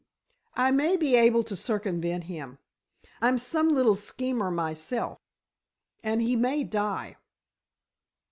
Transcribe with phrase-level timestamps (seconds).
[0.55, 2.57] "I may be able to circumvent him.
[3.21, 5.19] I'm some little schemer myself.
[6.03, 7.17] And he may die."